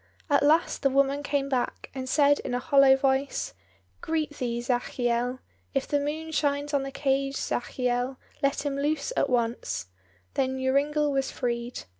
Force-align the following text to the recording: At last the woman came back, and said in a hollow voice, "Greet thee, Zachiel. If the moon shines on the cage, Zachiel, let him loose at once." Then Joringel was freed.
At 0.31 0.41
last 0.41 0.81
the 0.81 0.89
woman 0.89 1.21
came 1.21 1.47
back, 1.47 1.91
and 1.93 2.09
said 2.09 2.39
in 2.39 2.55
a 2.55 2.59
hollow 2.59 2.95
voice, 2.95 3.53
"Greet 4.01 4.31
thee, 4.37 4.59
Zachiel. 4.59 5.41
If 5.75 5.87
the 5.87 5.99
moon 5.99 6.31
shines 6.31 6.73
on 6.73 6.81
the 6.81 6.89
cage, 6.91 7.35
Zachiel, 7.35 8.17
let 8.41 8.65
him 8.65 8.79
loose 8.79 9.13
at 9.15 9.29
once." 9.29 9.89
Then 10.33 10.57
Joringel 10.59 11.11
was 11.11 11.29
freed. 11.29 11.83